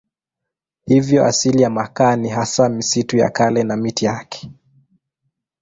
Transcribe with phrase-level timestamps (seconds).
[0.85, 4.49] Hivyo asili ya makaa ni hasa misitu ya kale na miti yake.